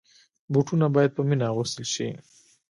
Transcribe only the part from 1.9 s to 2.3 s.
شي.